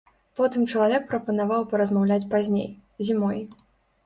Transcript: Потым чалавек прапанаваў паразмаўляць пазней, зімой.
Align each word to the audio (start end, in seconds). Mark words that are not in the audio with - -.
Потым 0.37 0.63
чалавек 0.71 1.03
прапанаваў 1.11 1.67
паразмаўляць 1.75 2.19
пазней, 2.33 2.67
зімой. 3.13 3.39